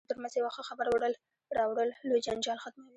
د 0.01 0.03
دوو 0.03 0.07
کسانو 0.09 0.19
ترمنځ 0.19 0.33
یو 0.35 0.53
ښه 0.55 0.61
خبر 0.69 0.85
وړل 0.89 1.13
راوړل 1.57 1.89
لوی 2.07 2.19
جنجال 2.27 2.57
ختموي. 2.63 2.89